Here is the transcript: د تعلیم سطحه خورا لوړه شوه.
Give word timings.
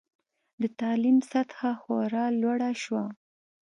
د 0.61 0.63
تعلیم 0.79 1.17
سطحه 1.31 1.71
خورا 1.81 2.25
لوړه 2.41 2.71
شوه. 2.83 3.03